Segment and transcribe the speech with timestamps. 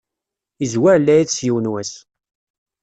[0.63, 1.93] Izwer lɛid s yiwen wass.